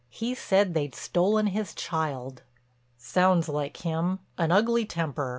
[0.09, 2.41] He said they'd stolen his child."
[2.97, 5.29] "Sounds like him—an ugly temper.